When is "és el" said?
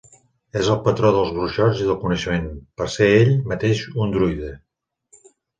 0.61-0.79